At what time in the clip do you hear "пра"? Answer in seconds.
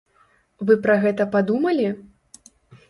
0.87-0.95